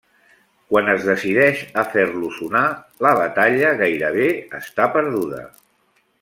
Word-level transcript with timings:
Quan 0.69 0.87
es 0.93 1.03
decideix 1.09 1.61
a 1.81 1.83
fer-lo 1.91 2.31
sonar, 2.39 2.63
la 3.07 3.11
batalla 3.21 3.75
gairebé 3.83 4.27
està 4.63 4.89
perduda. 4.97 5.45